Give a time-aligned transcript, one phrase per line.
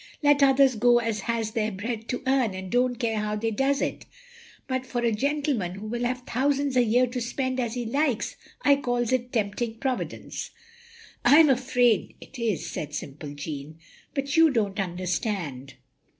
[0.23, 3.83] "Let others go as has their bread to earn and don't care how they does
[3.83, 4.07] it.
[4.67, 8.35] But for a gentleman who will have thousands a year to spend as he likes,
[8.63, 10.49] I calls it tempting Providence.
[11.23, 13.77] ""I am afraid it is," said simple Jeanne."
[14.15, 15.75] But you don't understand.